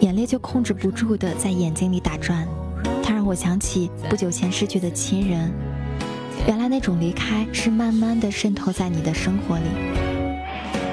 [0.00, 2.48] 眼泪就控制不住的在眼睛里打转。
[3.02, 5.52] 它让我想起不久前失去的亲人。
[6.46, 9.64] 原来那种离开是慢慢的渗透在你的生活里。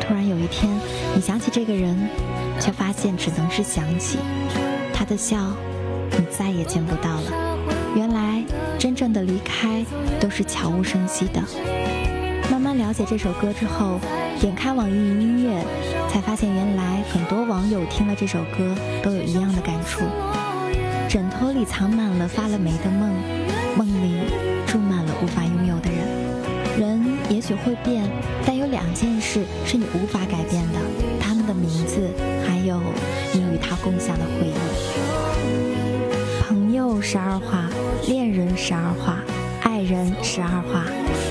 [0.01, 0.69] 突然有一天，
[1.15, 1.97] 你想起这个人，
[2.59, 4.17] 却发现只能是想起
[4.93, 5.37] 他的笑。
[6.17, 7.57] 你再也见不到了。
[7.95, 8.43] 原来，
[8.77, 9.85] 真正的离开
[10.19, 11.41] 都是悄无声息的。
[12.51, 13.99] 慢慢了解这首歌之后，
[14.39, 15.63] 点开网易云音乐，
[16.09, 20.01] 才发现原来很多网友听了这首歌都有一样的感触。
[21.07, 23.13] 枕头里藏满了发了霉的梦，
[23.77, 24.19] 梦里
[24.67, 26.25] 住满了无法拥有的人。
[26.77, 28.03] 人也许会变，
[28.45, 30.79] 但有两件事是你无法改变的：
[31.19, 32.09] 他们的名字，
[32.45, 32.81] 还有
[33.33, 35.34] 你与他共享的回忆。
[37.01, 37.69] 十二画，
[38.07, 39.17] 恋人十二画，
[39.61, 40.85] 爱人十二画，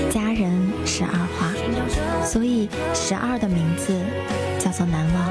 [0.09, 0.51] 家人
[0.85, 3.93] 十二画，所以十二的名字
[4.59, 5.29] 叫做难忘。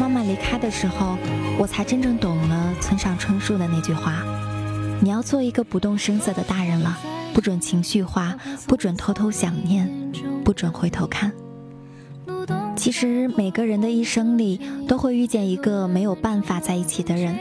[0.00, 1.16] 妈妈离开的时候，
[1.58, 4.22] 我才真正懂了村上春树的那句话：
[5.00, 6.96] 你要做一个不动声色的大人了，
[7.32, 9.90] 不准情绪化，不准偷偷想念，
[10.44, 11.32] 不准回头看。
[12.76, 17.34] 其实每个人的一生里，都会遇见一个没有办法在一起的人。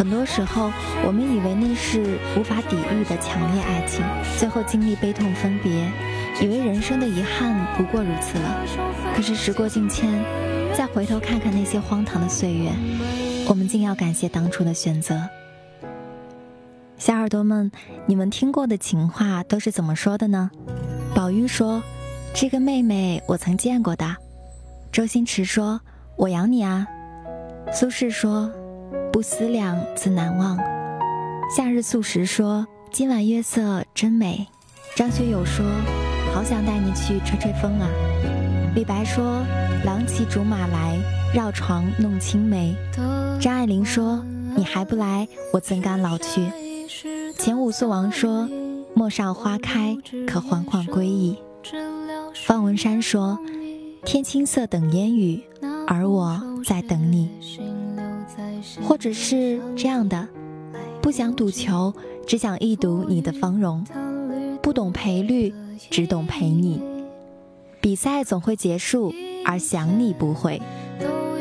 [0.00, 0.72] 很多时候，
[1.06, 4.02] 我们以为那是无法抵御的强烈爱情，
[4.38, 5.70] 最后经历悲痛分别，
[6.40, 8.64] 以为人生的遗憾不过如此了。
[9.14, 10.10] 可是时过境迁，
[10.74, 12.72] 再回头看看那些荒唐的岁月，
[13.46, 15.20] 我们竟要感谢当初的选择。
[16.96, 17.70] 小耳朵们，
[18.06, 20.50] 你们听过的情话都是怎么说的呢？
[21.14, 21.82] 宝玉说
[22.32, 24.16] ：“这个妹妹我曾见过的。”
[24.90, 25.78] 周星驰说
[26.16, 26.86] ：“我养你啊。”
[27.70, 28.50] 苏轼说。
[29.12, 30.56] 不思量，自难忘。
[31.54, 34.46] 夏日素食说：“今晚月色真美。”
[34.94, 35.66] 张学友说
[36.32, 37.88] ：“好想带你去吹吹风啊。”
[38.74, 39.42] 李白说
[39.84, 40.96] ：“郎骑竹马来，
[41.34, 42.74] 绕床弄青梅。”
[43.40, 44.24] 张爱玲说
[44.56, 46.46] ：“你还不来，我怎敢老去？”
[47.36, 48.48] 前五宿王说
[48.94, 49.96] ：“陌上花开，
[50.26, 51.36] 可缓缓归矣。”
[52.46, 53.38] 方文山说
[54.06, 55.42] ：“天青色等烟雨，
[55.88, 57.28] 而我在等你。”
[58.82, 60.28] 或者是这样的，
[61.00, 61.92] 不想赌球，
[62.26, 63.82] 只想一睹你的芳容；
[64.62, 65.52] 不懂赔率，
[65.90, 66.82] 只懂陪你。
[67.80, 69.12] 比赛总会结束，
[69.44, 70.60] 而想你不会。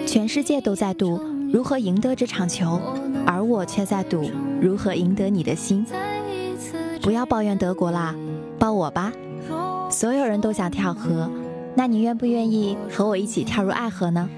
[0.06, 2.82] 全世界都在赌如何赢得这场球，
[3.26, 4.24] 而我却在赌
[4.62, 5.86] 如何赢得你的心。
[7.02, 8.16] 不要抱怨德国啦，
[8.58, 9.12] 抱我吧。
[9.92, 11.30] 所有人都想跳河，
[11.76, 14.30] 那你愿不愿意和我一起跳入爱河呢？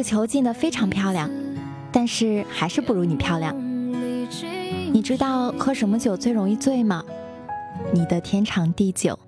[0.00, 1.28] 这个球进的非常漂亮，
[1.92, 3.54] 但是还是不如你漂亮。
[4.90, 7.04] 你知道喝什么酒最容易醉吗？
[7.92, 9.18] 你的天长地久。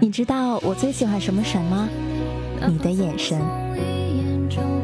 [0.00, 1.88] 你知道我最喜欢什么神吗？
[2.68, 3.36] 你的眼神。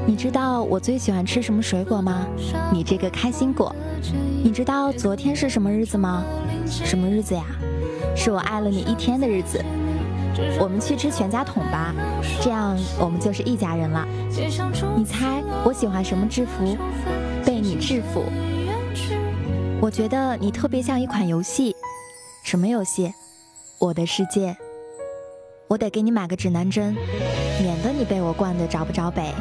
[0.08, 2.26] 你知道我最喜欢吃什么水果吗？
[2.72, 3.72] 你这个开心果。
[4.42, 6.24] 你知道昨天是什么日子吗？
[6.66, 7.44] 什么日子呀？
[8.16, 9.64] 是我爱了你一天的日子。
[10.58, 11.94] 我们去吃全家桶吧，
[12.42, 14.06] 这样我们就是一家人了。
[14.96, 16.76] 你猜我喜欢什么制服？
[17.44, 18.24] 被你制服。
[19.80, 21.74] 我觉得你特别像一款游戏。
[22.42, 23.12] 什么游戏？
[23.78, 24.56] 我的世界。
[25.68, 26.94] 我得给你买个指南针，
[27.60, 29.32] 免得你被我灌得找不着北。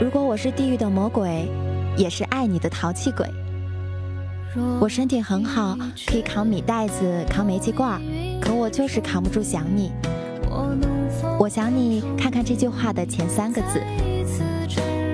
[0.00, 1.48] 如果我是地狱的魔鬼，
[1.96, 3.26] 也是爱你的淘气鬼。
[4.80, 5.76] 我身体很好，
[6.06, 8.00] 可以扛米袋子，扛煤气罐，
[8.40, 9.92] 可我就是扛不住想你。
[11.38, 13.80] 我想你，看看这句话的前三个字：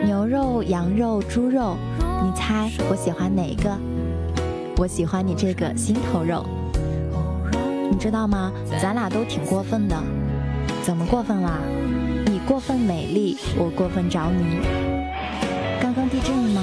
[0.04, 1.76] 牛肉、羊肉、猪肉，
[2.24, 3.76] 你猜我喜欢哪个？
[4.78, 6.46] 我喜欢你这个心头肉。
[7.90, 8.50] 你知道吗？
[8.80, 9.96] 咱俩都挺过分的。
[10.82, 11.58] 怎么过分啦？
[12.26, 14.60] 你过分美丽，我过分着迷。
[15.80, 16.62] 刚刚地震了吗？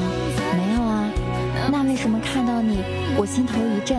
[2.04, 2.84] 什么看到你，
[3.16, 3.98] 我心头一震？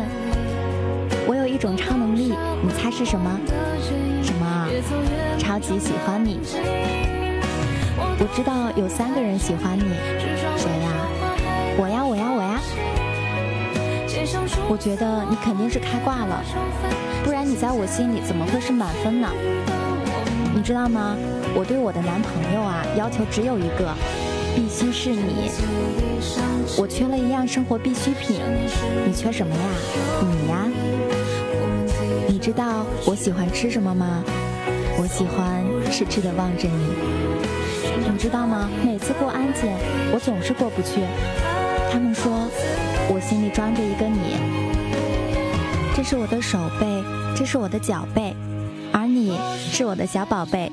[1.26, 3.40] 我有一种超能力，你猜是什么？
[4.22, 4.68] 什么啊？
[5.38, 6.38] 超级喜欢你。
[7.96, 9.84] 我知道有三个人喜欢你，
[10.55, 10.92] 谁呀？
[11.78, 12.61] 我呀，我呀，我呀。
[14.68, 16.44] 我觉得你肯定是开挂了，
[17.24, 19.30] 不然你在我心里怎么会是满分呢？
[20.55, 21.16] 你知道吗？
[21.55, 23.96] 我对我的男朋友啊，要求只有一个，
[24.55, 25.50] 必须是你。
[26.78, 28.40] 我缺了一样生活必需品，
[29.07, 29.62] 你缺什么呀？
[30.22, 30.66] 你呀。
[32.28, 34.22] 你知道我喜欢吃什么吗？
[34.98, 36.86] 我喜欢痴痴的望着你。
[38.11, 38.68] 你知道吗？
[38.84, 39.76] 每次过安检，
[40.12, 41.00] 我总是过不去。
[41.92, 42.48] 他们说。
[43.07, 44.38] 我心里装着一个你，
[45.94, 46.86] 这是我的手背，
[47.36, 48.34] 这是我的脚背，
[48.90, 50.72] 而你是我的小宝贝。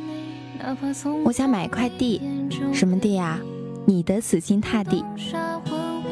[1.26, 2.22] 我想买一块地，
[2.72, 3.38] 什么地呀？
[3.92, 5.04] 你的死心塌地。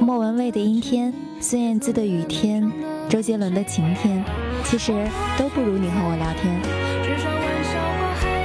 [0.01, 2.69] 莫文蔚的阴天，孙燕姿的雨天，
[3.07, 4.21] 周杰伦的晴天，
[4.65, 4.91] 其实
[5.37, 6.61] 都不如你和我聊天。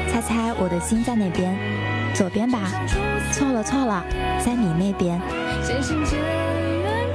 [0.09, 1.53] 猜猜我的心在哪边？
[2.15, 2.71] 左边吧？
[3.33, 4.05] 错了错了，
[4.45, 5.21] 在你那边。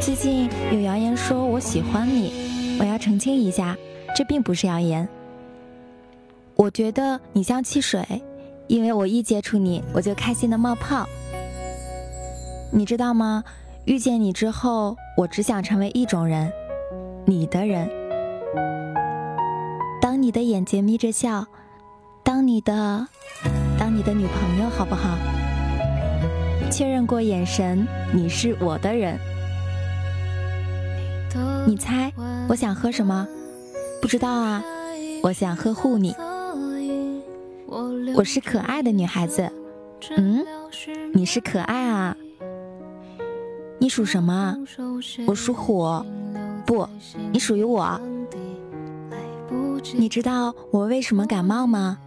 [0.01, 3.77] 最近有谣言说我喜欢你，我要澄清一下，
[4.13, 5.07] 这并不是谣言。
[6.57, 8.05] 我觉得你像汽水，
[8.67, 11.07] 因为我一接触你，我就开心的冒泡。
[12.71, 13.43] 你知道吗？
[13.85, 16.51] 遇见你之后，我只想成为一种人，
[17.25, 17.89] 你的人。
[20.01, 21.45] 当你的眼睛眯着笑，
[22.23, 23.07] 当你的，
[23.79, 25.17] 当你的女朋友好不好？
[26.69, 29.17] 确认过眼神，你是我的人。
[31.65, 32.11] 你猜
[32.47, 33.27] 我想喝什么？
[34.01, 34.63] 不知道啊。
[35.23, 36.15] 我想呵护你。
[38.15, 39.51] 我是可爱的女孩子。
[40.15, 40.45] 嗯，
[41.13, 42.15] 你是可爱啊。
[43.89, 44.55] 你属什么？
[45.25, 45.83] 我属虎。
[46.63, 46.87] 不，
[47.31, 47.99] 你属于我。
[49.95, 51.97] 你知道我为什么感冒吗？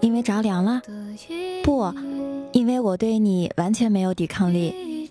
[0.00, 0.82] 因为着凉了。
[1.62, 1.94] 不，
[2.50, 5.08] 因为我对你完全没有抵抗力。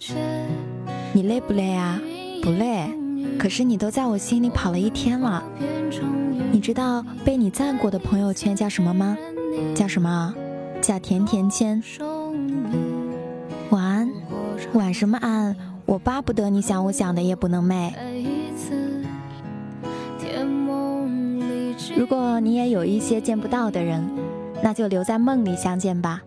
[1.14, 1.98] 你累不累啊？
[2.44, 2.94] 不累。
[3.40, 5.42] 可是你都在我心里跑了一天了，
[6.52, 9.18] 你知道被你赞过的朋友圈叫什么吗？
[9.74, 10.36] 叫什么？
[10.82, 11.82] 叫甜甜圈。
[14.74, 15.56] 晚什么安？
[15.86, 17.92] 我巴不得你想我想的夜不能寐。
[21.98, 24.08] 如果你也有一些见不到的人，
[24.62, 26.22] 那就留在梦里相见吧。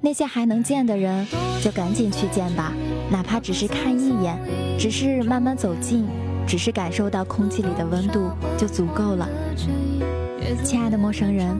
[0.00, 1.26] 那些还能见的人，
[1.60, 2.72] 就赶紧去见吧，
[3.10, 4.38] 哪怕只是看一眼，
[4.78, 6.06] 只是慢慢走近，
[6.46, 9.28] 只是感受到空气里的温度就足够了。
[10.64, 11.56] 亲爱的陌生人，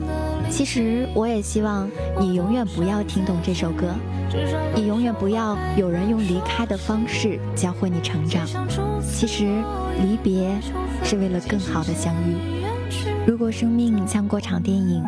[0.51, 1.89] 其实我也希望
[2.19, 3.95] 你永远不要听懂这首歌，
[4.75, 8.45] 也永远不要有人用离开的方式教会你成长。
[9.01, 9.45] 其实
[10.01, 10.59] 离别
[11.03, 12.35] 是为了更好的相遇。
[13.25, 15.03] 如果生命像过场电影，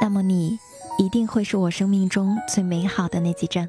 [0.00, 0.58] 那么你。
[0.98, 3.68] 一定会是我生命中最美好的那几帧。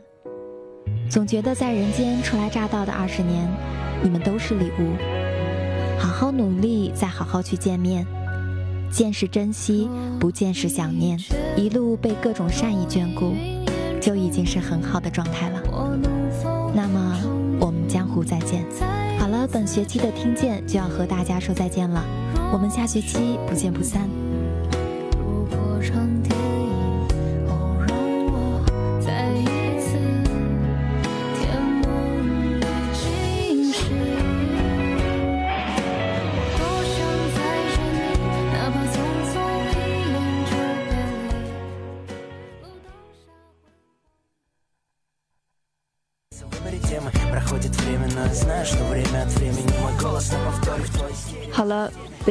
[1.10, 3.50] 总觉得在人间初来乍到的二十年，
[4.04, 4.92] 你们都是礼物。
[5.98, 8.06] 好好努力，再好好去见面。
[8.94, 9.90] 见是珍惜，
[10.20, 11.20] 不见是想念。
[11.58, 13.34] 一路被各种善意眷顾，
[14.00, 15.60] 就已经是很好的状态了。
[16.76, 17.18] 那么，
[17.60, 18.64] 我们江湖再见。
[19.18, 22.06] 好了，本学期的听见就要和大家说再见了。
[22.54, 24.08] 我们下学期不见不散。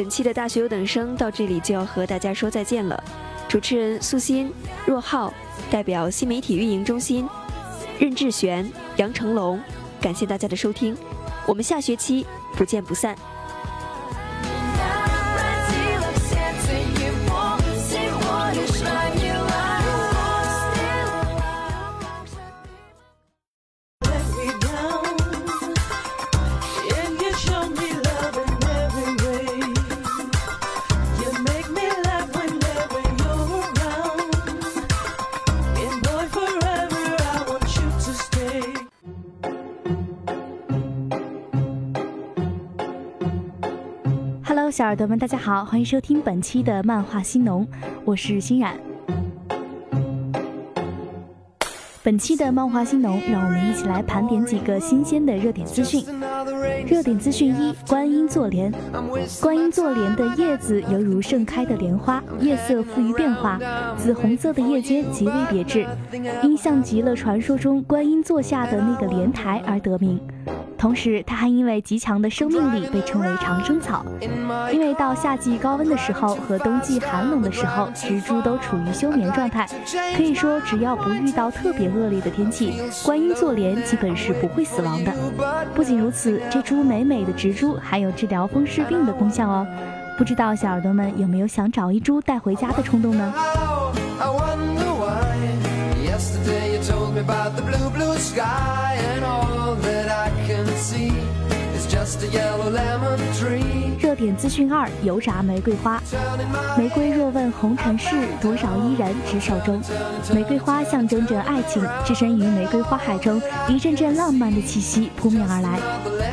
[0.03, 3.01] 本期的大学优等生到这里就要和大家说再见了。
[3.47, 4.51] 主持人素心、
[4.85, 5.33] 若浩，
[5.71, 7.25] 代表新媒体运营中心，
[7.97, 9.57] 任志璇、杨成龙，
[10.01, 10.93] 感谢大家的收听，
[11.47, 13.15] 我们下学期不见不散。
[44.93, 47.67] 耳朵们，大家好，欢迎收听本期的漫画新农，
[48.05, 48.75] 我是欣冉。
[52.03, 56.05] 本期的漫画新农，让我们一起来盘点几个新鲜的热点资讯。
[56.85, 58.71] 热点资讯一：观音坐莲。
[59.41, 63.59] 观音坐莲的叶子犹如盛开的莲花，叶色富于变化，
[63.97, 65.87] 紫红色的叶尖极为别致，
[66.43, 70.21] 因像极了传说中观音坐下的那个莲台而得名。
[70.83, 74.05] 同时，它还因为极强的生命力被称为长生草。
[74.69, 79.65] 因为到夏季高温的时候和冬季寒冷的时候，植株都处于休眠状态。
[80.17, 85.13] 可以说，只要不遇到特别恶劣的天气，观音坐莲基本是不会死亡的。
[85.73, 89.65] 不仅如此，这株美美的植株还有治疗风湿病的功效哦。
[90.17, 93.33] 不知道小耳朵们有没有想找一株带回家的冲动呢？
[103.97, 106.01] 热点资讯二：油炸玫瑰花。
[106.77, 108.09] 玫瑰若问红尘事，
[108.41, 109.81] 多少伊人执手中。
[110.33, 115.79] 玫瑰花象征着爱情，置身于玫瑰花海中，一阵阵浪漫的气息扑面而来。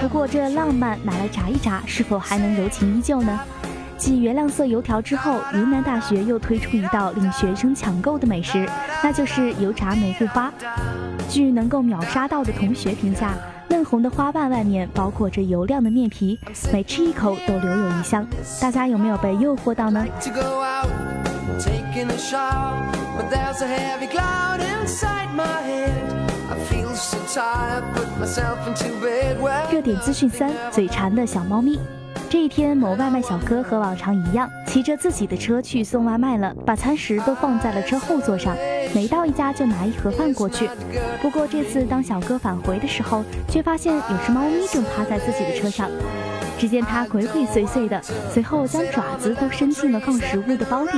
[0.01, 3.39] 不过这浪漫拿来炸一炸，是否还能柔情依旧呢？
[3.97, 8.69] 继原谅色油条之后，云南大学又推出一道令学生抢购的美食，
[9.05, 10.53] 那就是油炸玫瑰花。
[11.29, 13.35] 据能够秒杀到的同学评价。
[13.71, 16.37] 嫩红的花瓣外面包裹着油亮的面皮，
[16.73, 18.27] 每吃一口都留有余香。
[18.61, 20.05] 大家有没有被诱惑到呢？
[29.71, 31.79] 热点资讯三：嘴馋的小猫咪。
[32.31, 38.57] 这一天，某外卖小哥和往常一样，骑着自己的车去送外卖了，把餐食都放在了车后座上，
[38.95, 40.71] 每到一家就拿一盒饭过去。
[41.21, 45.91] 不过这次当小哥返回的时候，却发现有只猫咪正趴在自己的车上。
[46.57, 48.01] 只见它鬼鬼祟祟的，
[48.33, 50.91] 随后将爪子都伸进了放食物的包里。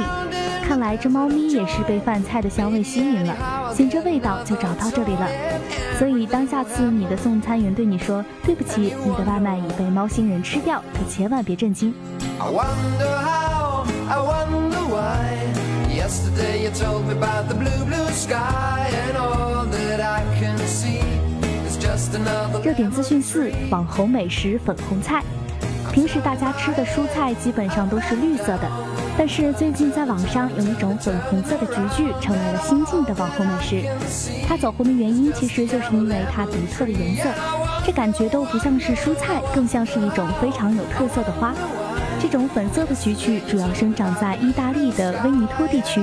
[0.68, 3.34] 看来这猫咪也是被饭菜的香味吸引了，
[3.74, 5.28] 寻着味道就找到这里了。
[5.98, 11.94] 所以当下次你的送餐员对你说对不起，你的外卖已被猫星人吃掉，可千万别震惊。
[22.64, 25.22] 热点资讯四：网红美食粉红菜。
[25.92, 28.70] 平时大家吃的蔬菜基本上都是绿色的，
[29.18, 33.84] 但是最近在网上有一种粉红色的菊苣成为了新晋的网红美食。
[34.48, 37.28] 它走红的原因其实就是因为它独特的颜色，
[37.84, 41.52] 这感觉都不像是蔬菜，更像是一种非常有特色的花。
[42.18, 46.00] 这种粉色的菊苣主要生长在意大利的威尼托地区，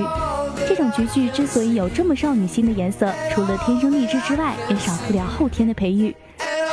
[0.68, 6.14] 这种菊苣之所以有这么少女心的颜色，除了天生丽质之外，也少不了后天的培育。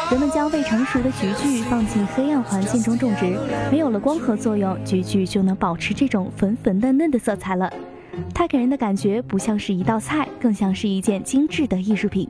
[0.09, 3.37] 人们将未成熟的菊苣放进黑暗环境中种植，
[3.69, 7.69] 没有了光合作用，菊苣就能保持这种粉粉嫩嫩的色彩了。
[8.33, 12.25] 它给人的感觉不像是一道菜，更像是一件精致的艺术品。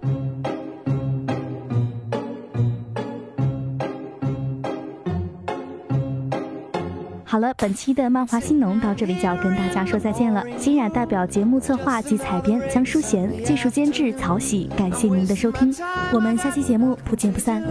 [7.30, 10.42] 好了，本期的漫画新农到这里就要跟大家说再见了。
[10.58, 15.76] 欣冉代表节目策划及采编，江淑贤，技术监制曹喜，感谢您的收听，
[16.14, 17.62] 我们下期节目不见不散。